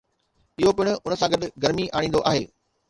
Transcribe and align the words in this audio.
اهو 0.59 0.71
پڻ 0.77 0.85
ان 1.05 1.11
سان 1.19 1.29
گڏ 1.33 1.41
گرمي 1.63 1.85
آڻيندو 1.97 2.19
آهي 2.31 2.43